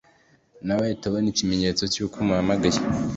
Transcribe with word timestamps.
nawe 0.65 0.83
ahita 0.87 1.05
abona 1.07 1.27
ikimenyetso 1.33 1.83
cy’uko 1.93 2.15
umuhamagaye 2.23 2.79